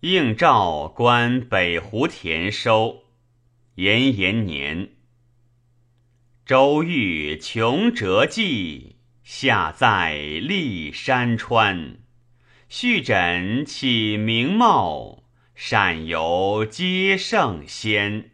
[0.00, 3.04] 应召观北湖田收。
[3.74, 4.92] 延延年，
[6.46, 11.98] 周遇穷折迹，下在历山川。
[12.70, 15.24] 续枕起名貌，
[15.54, 18.30] 善游皆圣仙。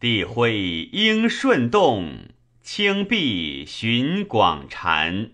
[0.00, 2.30] 地辉应顺动，
[2.60, 5.30] 青碧寻广禅。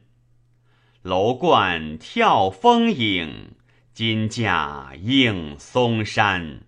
[1.00, 3.52] 楼观跳风影，
[3.94, 6.62] 金架映嵩山。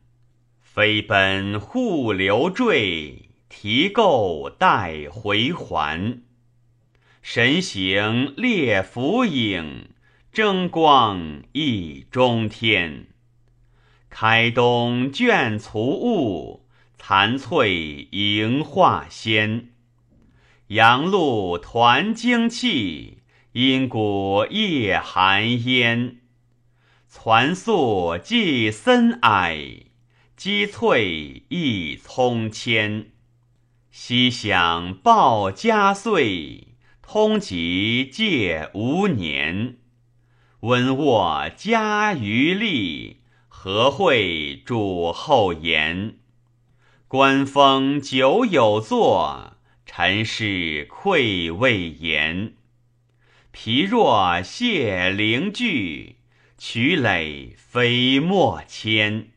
[0.60, 6.20] 飞奔护流坠，提垢待回还。
[7.23, 9.88] 神行列浮影，
[10.33, 13.06] 争光一中天。
[14.11, 16.66] 开东卷簇雾，
[16.98, 19.70] 残翠迎化仙。
[20.66, 23.22] 阳露团精气，
[23.52, 26.19] 阴谷夜寒烟。
[27.16, 29.86] 攒素寄森霭。
[30.36, 33.12] 积翠一葱千，
[33.92, 39.77] 西响报家岁，通吉借无年。
[40.61, 46.17] 温卧家余力，何会主后言？
[47.06, 52.55] 观风久有作，尘世愧未言。
[53.52, 56.17] 疲若谢灵炬，
[56.56, 59.28] 曲垒飞墨谦